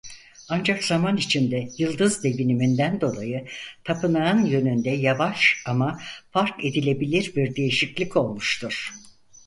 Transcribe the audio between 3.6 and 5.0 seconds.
tapınağın yönünde